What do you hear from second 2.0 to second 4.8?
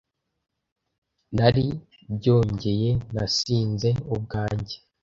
byongeye nasinze u bwanjye